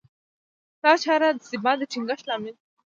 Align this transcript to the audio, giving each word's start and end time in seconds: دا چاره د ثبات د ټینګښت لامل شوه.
دا 0.81 0.91
چاره 1.03 1.29
د 1.33 1.39
ثبات 1.49 1.77
د 1.79 1.81
ټینګښت 1.91 2.25
لامل 2.29 2.55
شوه. 2.57 2.63